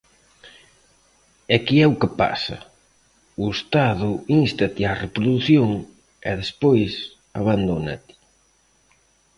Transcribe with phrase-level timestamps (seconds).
[1.55, 2.57] É que é o que pasa,
[3.43, 4.09] o Estado
[4.41, 5.69] ínstate á reprodución
[6.29, 6.91] e despois
[7.41, 8.13] abandónate.